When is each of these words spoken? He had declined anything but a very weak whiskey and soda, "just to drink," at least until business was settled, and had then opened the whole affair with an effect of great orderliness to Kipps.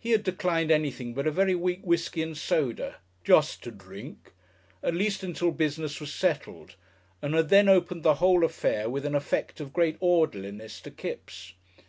He 0.00 0.10
had 0.10 0.24
declined 0.24 0.72
anything 0.72 1.14
but 1.14 1.28
a 1.28 1.30
very 1.30 1.54
weak 1.54 1.78
whiskey 1.84 2.22
and 2.22 2.36
soda, 2.36 2.96
"just 3.22 3.62
to 3.62 3.70
drink," 3.70 4.32
at 4.82 4.94
least 4.96 5.22
until 5.22 5.52
business 5.52 6.00
was 6.00 6.12
settled, 6.12 6.74
and 7.22 7.34
had 7.34 7.50
then 7.50 7.68
opened 7.68 8.02
the 8.02 8.14
whole 8.14 8.44
affair 8.44 8.90
with 8.90 9.06
an 9.06 9.14
effect 9.14 9.60
of 9.60 9.72
great 9.72 9.96
orderliness 10.00 10.80
to 10.80 10.90
Kipps. 10.90 11.52